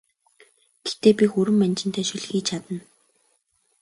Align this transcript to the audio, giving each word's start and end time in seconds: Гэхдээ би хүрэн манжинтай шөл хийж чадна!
Гэхдээ 0.83 1.13
би 1.19 1.25
хүрэн 1.31 1.55
манжинтай 1.59 2.05
шөл 2.07 2.23
хийж 2.27 2.45
чадна! 2.49 2.79